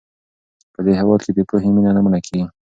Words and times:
په 0.73 0.79
دې 0.85 0.93
هېواد 0.99 1.19
کې 1.25 1.31
د 1.33 1.39
پوهې 1.49 1.69
مینه 1.75 1.91
نه 1.95 2.01
مړه 2.05 2.19
کېږي. 2.27 2.45